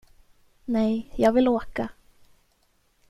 Nej, 0.65 1.13
jag 1.15 1.33
vill 1.33 1.47
åka. 1.47 1.89